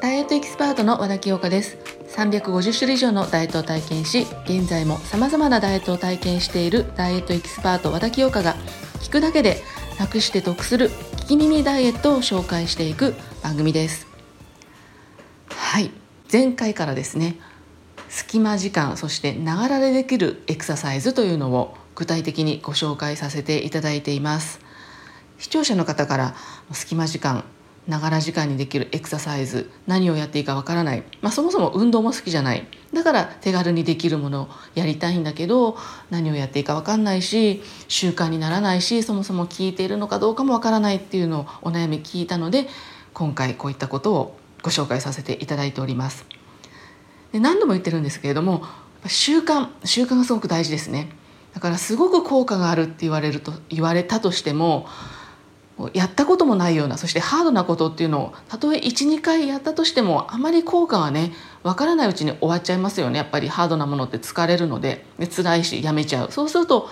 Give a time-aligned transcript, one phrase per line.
[0.00, 1.78] ダイエットエキスパートの和田清香です。
[2.14, 8.54] 350種類以上のダイエットを体験し現在も様々なダイエットを体験しているダイエットエキスパート和田清香が
[9.00, 9.62] 聞くだけで
[9.98, 14.06] 楽して得する聞き耳ダイエットを紹介していく番組です。
[15.48, 15.90] はい。
[16.32, 17.36] 前回からですね
[18.08, 24.60] 隙間時間そしてながらでできるエクササイズというのを具体的にご紹介させていただいています。
[25.44, 26.34] 視聴者の方から
[26.72, 27.44] 隙間時間
[27.86, 32.66] ながら時間にできるエクササイズ何をやっていいかわからない、まあ、そもそも運動も好きじゃない。
[32.94, 35.76] だから手軽にできるものをやりたいんだけど
[36.08, 42.66] 何をやっていいかわかんないし習慣にならないしそもそも聞いているのかどうかもわからないっていうのをお悩み聞いたので
[43.12, 46.24] 今回こういったことをご紹介させていただいております。
[47.32, 48.64] で何度も言ってるんですけれども
[49.06, 51.10] 習慣習慣がすごく大事ですね。
[51.52, 54.86] だからすごく効果があるって言われると言われたとしても
[55.92, 61.32] やったこともないようなそしてハードなことっていうのをたとえ12回やったとしてもあまり効果はね
[61.64, 63.18] わからないうちに終わっちゃいますよね。
[63.18, 66.30] やっぱりハードなものって疲れるのでで辛いしやめちゃう。
[66.30, 66.88] そうすると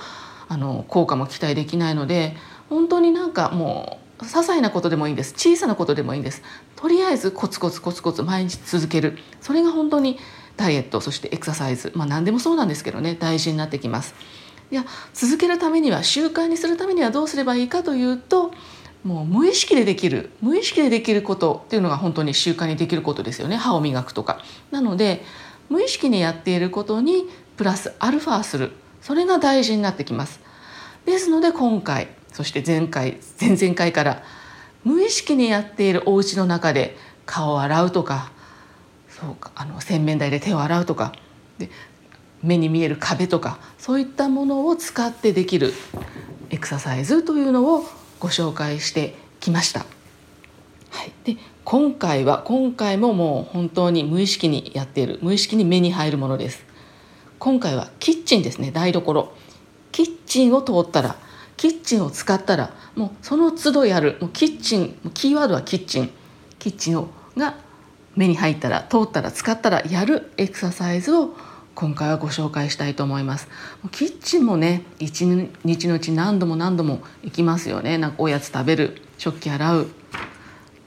[0.48, 2.36] あの効果も期待できないので
[2.68, 5.34] 本当になんかもう些細なことでもいいんです。
[5.34, 6.42] 小さなことでもいいんです。
[6.74, 9.18] とりあえずコツコツコツコツ毎日続ける。
[9.40, 10.18] それが本当に
[10.56, 11.92] ダイエットそしてエクササイズ。
[11.94, 13.14] まあ何でもそうなんですけどね。
[13.14, 14.14] 大事になってきます。
[14.72, 18.52] いや続けるためには習慣にするためにはどうすればいいかというと
[19.04, 24.40] もう無意識でできる無意識でできることっていうのが本当に習慣にできることですよね歯を磨くとか。
[24.70, 25.22] なので
[25.68, 27.24] 無意識にやっていることに
[27.56, 30.40] プラスアルファするそれが大事になってきます。
[31.04, 34.22] ですので今回そして前回前々回から
[34.84, 38.30] 無意識にやっているお家の中で顔を洗うとか
[39.08, 41.12] そうかあの洗面台で手を洗うとか
[41.58, 41.70] で
[42.42, 45.72] 目に見える壁とかそういったものを使ってできる
[46.50, 47.84] エクササイズというのを
[48.22, 49.80] ご紹介してきました。
[49.80, 56.64] はい、で今回は今回ももう本当に無意識にやっている無意識に目に入るものです。
[57.40, 59.32] 今回はキッチンですね台所
[59.90, 61.16] キッチンを通ったら
[61.56, 66.10] キッチンを使ったらもうその都度やるもうキッチンキーワードはキッチン
[66.60, 67.56] キッチンをが
[68.14, 71.34] 目に入ったら通ったら使ったらやるエクササイズを
[71.74, 73.48] 今回はご紹介したいと思います。
[73.90, 77.98] キッチンもね一日のうち何度も何度も行きますよね。
[77.98, 79.86] なんかおやつ食べる食器洗う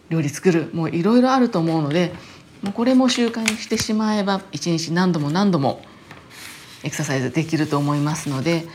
[0.09, 2.13] 料理作るもういろいろあると思うので
[2.61, 5.81] もうこれも習慣にしてしまえば一日何度も何度も
[6.83, 8.65] エクササイズできると思いますので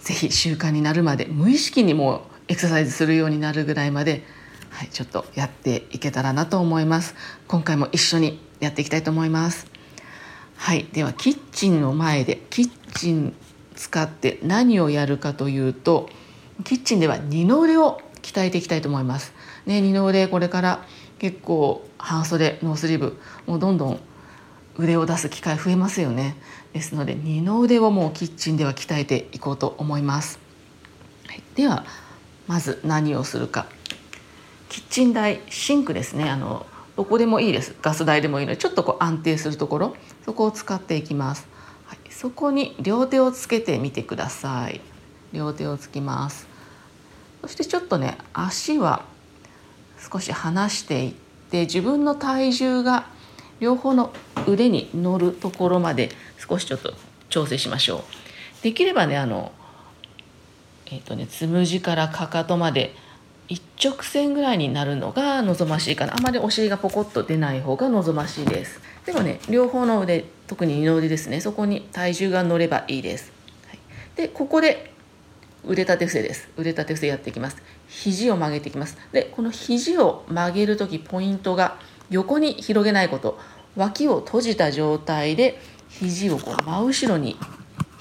[0.00, 4.24] 是非習慣になるまで無意識にもエクササイズするようになるぐらいまで、
[4.70, 7.14] はい、ちょっとやっていけたらなと思います。
[7.46, 9.77] 今回も一緒にやっていきたいと思います。
[10.58, 13.34] はいではキッチンの前でキッチン
[13.74, 16.10] 使って何をやるかというと
[16.64, 19.32] キッチンでは二の腕を鍛えていきたいと思います。
[19.64, 20.84] ね、二の腕これから
[21.18, 24.00] 結構半袖ノースリーブもうどんどん
[24.76, 26.36] 腕を出す機会増えますよね。
[26.72, 30.40] ですので二の腕をもうキッチンでは鍛えていこうと思います。
[31.28, 31.86] はい、では
[32.48, 33.66] まず何をするか
[34.68, 36.66] キッチン台シンクですねあの
[36.98, 37.76] どこでもいいです。
[37.80, 39.96] ガス台でもいいのでちょっとこう安定するところ。
[40.24, 41.46] そこを使っていきます、
[41.86, 44.80] はい、そこに両手をつけてみてください。
[45.32, 46.48] 両手をつきます。
[47.42, 49.04] そしてちょっとね足は
[50.10, 51.12] 少し離していっ
[51.52, 53.06] て自分の体重が
[53.60, 54.12] 両方の
[54.48, 56.94] 腕に乗るところまで少しちょっと
[57.28, 57.98] 調整しましょ
[58.60, 58.64] う。
[58.64, 59.52] できればねあの
[60.86, 62.96] えっ、ー、とねつむじからかかとまで
[63.48, 66.14] 一直線ぐらいになるのが望ましいかな。
[66.14, 68.80] あまりお尻がポコッと出ない方が望ましいです。
[69.06, 71.40] でもね両方の腕特に二の腕ですね。
[71.40, 73.32] そこに体重が乗ればいいです、
[73.68, 73.78] はい、
[74.16, 74.92] でここで
[75.64, 76.48] 腕立て伏せです。
[76.56, 77.56] 腕立て伏せやっていきます。
[77.88, 78.98] 肘を曲げていきます。
[79.12, 81.78] でこの肘を曲げる時ポイントが
[82.10, 83.38] 横に広げないこと。
[83.76, 87.36] 脇を閉じた状態で肘をこう真後ろに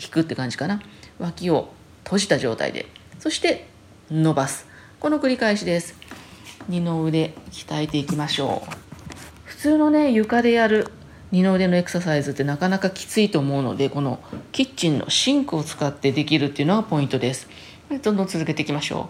[0.01, 0.81] 引くって感じかな。
[1.19, 1.69] 脇を
[2.03, 2.85] 閉じた状態で。
[3.19, 3.67] そして
[4.11, 4.66] 伸ばす。
[4.99, 5.93] この繰り返しです。
[6.67, 8.71] 二の腕鍛えていきましょう。
[9.43, 10.87] 普通のね床でやる
[11.31, 14.19] 二の腕のエクササイズってなかなかきついと思うのでこの
[14.51, 17.47] キッチンのシンクを使ってできるっていうのがポイントです。
[18.01, 19.07] どんどん続けていきましょう。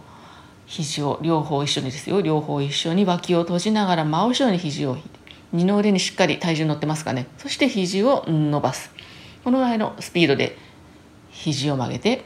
[0.66, 2.22] 肘を両方一緒にですよ。
[2.22, 5.10] 両方一緒に脇を閉じながら真後ろに肘を引いて
[5.54, 7.28] 二の腕にしっかり体重乗ってますかね。
[7.38, 8.92] そして肘を伸ばす。
[9.46, 10.58] このぐらいのスピードで
[11.32, 12.26] 肘を曲げて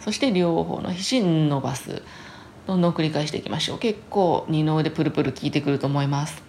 [0.00, 2.02] そして両方の肘伸ばす。
[2.66, 3.78] どんどん繰り返していきましょう。
[3.78, 6.42] 結構二の腕プルプル効いてくると思います。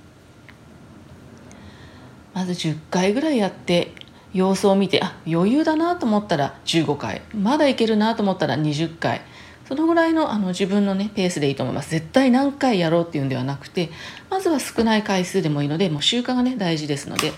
[2.34, 3.92] まず10回ぐらいやって
[4.34, 7.22] 様子を見てあ余裕だなと思ったら15回。
[7.34, 9.22] まだいけるなと思ったら20回。
[9.68, 11.92] そのぐらいのあの自分のねペースでいいと思います。
[11.92, 13.90] 絶対何回やろうっていうんではなくて
[14.30, 17.32] まずは少ない回数でもいいのでもう習慣がね大事ですので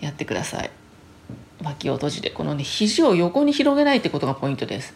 [0.00, 0.70] やってください。
[1.62, 4.94] 脇を閉じてこのね肘を横に広げないってことがポイントです。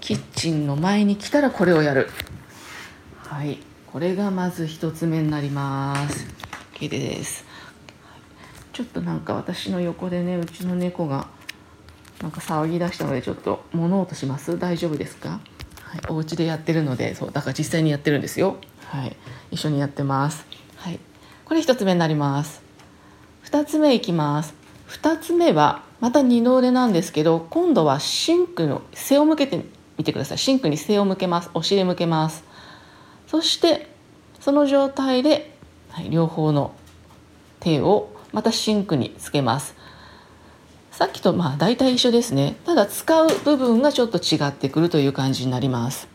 [0.00, 2.10] キッチンの前に来たらこれをやる。
[3.18, 3.58] はい。
[3.90, 6.26] これがまず1つ目になります。
[6.74, 7.44] OK です。
[8.72, 11.28] ちょっとなんか私の横でねうちの猫が
[12.22, 14.58] なんか騒ぎ出したのでちょっと物音します？
[14.58, 15.40] 大丈夫ですか？
[15.82, 18.58] はい、お家でやってるのでそうだから実際にやってるんですよ。
[18.86, 19.16] はい。
[19.50, 20.46] 一緒にやってます。
[20.76, 21.00] はい。
[21.44, 22.62] これ1つ目になります。
[23.46, 24.54] 2つ目いきます。
[24.88, 29.64] 2つ目はまた二の腕なんですけど今度はシンクの背を向けて
[29.98, 30.38] みてください。
[30.38, 31.50] シンクに背を向けます。
[31.52, 32.42] お尻向けます。
[33.26, 33.88] そして
[34.40, 35.54] その状態で、
[35.90, 36.74] はい、両方の
[37.60, 39.74] 手をまたシンクにつけます。
[40.90, 42.56] さっきとまあ大体一緒ですね。
[42.64, 46.08] ただ使う部分がちょっと違ってくるという感じになります。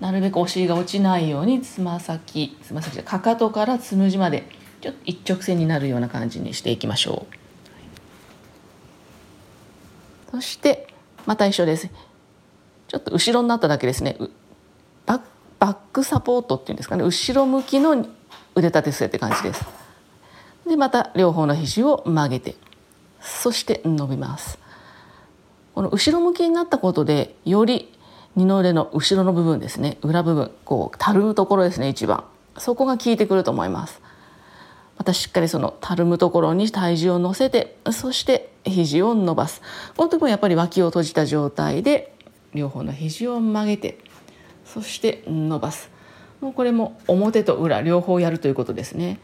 [0.00, 4.48] なるべくお尻が落ちないようにつま先つま先かかとからつむじまで
[4.80, 7.37] ちょっと一直線になるような感じにしていきましょう。
[10.30, 10.88] そして
[11.26, 11.88] また一緒です。
[12.88, 14.16] ちょっと後ろになっただけですね。
[15.58, 17.02] バックサポートっていうんですかね。
[17.02, 18.06] 後ろ向きの
[18.54, 19.64] 腕立て伏せって感じです。
[20.66, 22.54] でまた両方の肘を曲げて
[23.20, 24.58] そして伸びます。
[25.74, 27.92] この後ろ向きになったことでより
[28.36, 29.98] 二の腕の後ろの部分ですね。
[30.02, 32.24] 裏部分こうたるむところですね一番。
[32.56, 34.00] そこが効いてくると思います。
[34.96, 39.60] またしっかりそのたるむところに体重を乗せてそして肘を伸ばす。
[39.96, 42.14] この時もやっぱり脇を閉じた状態で
[42.54, 43.98] 両方の肘を曲げて
[44.64, 45.90] そして伸ばす。
[46.40, 49.20] もうこれも表と裏両方やるということですね。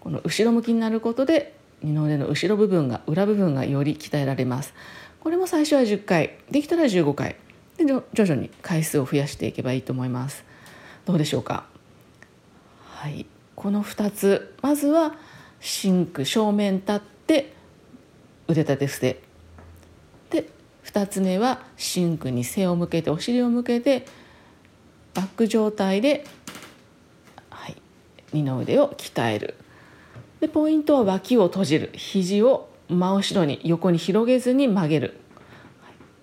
[0.00, 4.72] この後ろ向きになることで二の腕の後ろ部分が裏部分がより鍛えられます。
[5.20, 7.36] これも最初は10回できたら15回
[7.76, 10.44] で徐々に回数を増やしていけばいいと思います。
[11.04, 11.66] どうでしょうか？
[12.86, 13.26] はい。
[13.54, 15.14] この2つまずは
[15.60, 17.52] シンク正面立って
[18.50, 19.20] 腕立て伏せ。
[20.30, 20.48] で
[20.84, 24.04] 2つ目はシンクに背を向けてお尻を向けて
[25.14, 26.24] バック状態で、
[27.48, 27.76] はい、
[28.32, 29.54] 二の腕を鍛える。
[30.40, 31.90] でポイントは脇を閉じる。
[31.94, 35.16] 肘を真後ろに横に広げずに曲げる。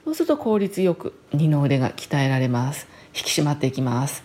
[0.04, 2.88] そうすると効率よく二の腕が鍛えられます。
[3.16, 4.24] 引き締まっていきます。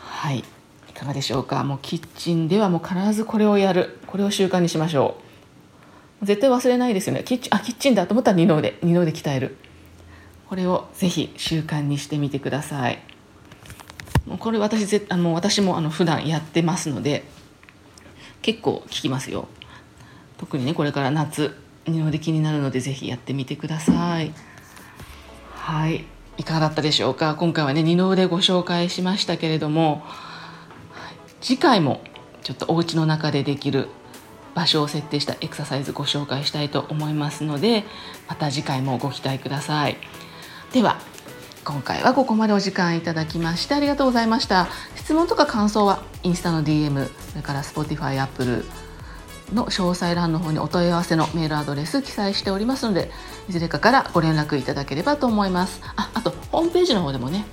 [0.00, 0.38] はい。
[0.38, 1.62] いかがでしょうか？
[1.62, 3.98] もうキッチンではもう必ずこれをやる。
[4.06, 5.27] これを習慣にしましょう。
[6.22, 7.22] 絶対忘れないですよね。
[7.24, 9.56] キッチンあキッチンだと思ったら二の腕二の腕鍛える。
[10.48, 12.98] これをぜひ習慣にしてみてください。
[14.38, 17.24] これ私ぜあの私もあの普段やってますので
[18.42, 19.48] 結構効きますよ。
[20.38, 21.56] 特にねこれから夏
[21.86, 24.32] 二の腕気になるのでぜひやってみてください。
[25.54, 26.04] はい。
[26.36, 27.34] いかがだったでしょうか？
[27.34, 30.04] 今回はね二の腕ご紹介しましたけれども
[31.40, 32.00] 次回も
[32.42, 33.88] ちょっとお家の中でできる
[34.58, 37.84] 場所を設定したエクササイズご紹介したいと思いますので
[38.26, 39.96] また次回もご期待ください。
[40.72, 40.98] では
[41.64, 44.66] 今回はここまでお時間いただきましてありがとうございました。
[44.96, 48.64] 質問とか感想はインスタの DM それから Spotify、Apple
[49.54, 53.12] の詳細欄の方にお問い合わせのメールアドレス記載しておりますので
[53.48, 55.80] いずれかからご連絡いただければと思います。
[55.94, 57.44] ああとホームページの方でもね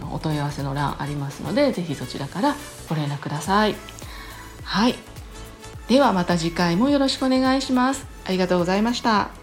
[0.00, 2.54] あのお問い合わせの欄ありますのでぜひそちらから
[2.88, 3.74] ご連絡ください。
[4.62, 5.15] はい。
[5.88, 8.06] ではまた次回もよろしくお願いします。
[8.24, 9.35] ありがとうございました。